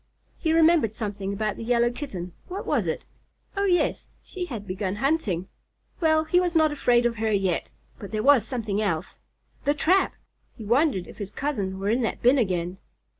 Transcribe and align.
He 0.39 0.51
remembered 0.51 0.95
something 0.95 1.31
about 1.31 1.57
the 1.57 1.63
Yellow 1.63 1.91
Kitten. 1.91 2.33
What 2.47 2.65
was 2.65 2.87
it? 2.87 3.05
Oh 3.55 3.65
yes, 3.65 4.09
she 4.23 4.45
had 4.45 4.65
begun 4.65 4.95
hunting. 4.95 5.47
Well, 5.99 6.23
he 6.23 6.39
was 6.39 6.55
not 6.55 6.71
afraid 6.71 7.05
of 7.05 7.17
her 7.17 7.31
yet. 7.31 7.69
But 7.99 8.11
there 8.11 8.23
was 8.23 8.43
something 8.43 8.81
else 8.81 9.19
the 9.63 9.75
trap! 9.75 10.15
He 10.57 10.65
wondered 10.65 11.05
if 11.05 11.19
his 11.19 11.31
cousin 11.31 11.77
were 11.77 11.89
in 11.89 12.01
that 12.01 12.23
bin 12.23 12.39
again. 12.39 12.79